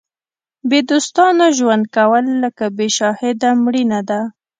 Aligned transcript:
بې 0.69 0.79
دوستانو 0.89 1.45
ژوند 1.57 1.83
کول 1.95 2.25
لکه 2.43 2.65
بې 2.77 2.87
شاهده 2.97 3.49
مړینه 3.63 3.99
ده. 4.09 4.19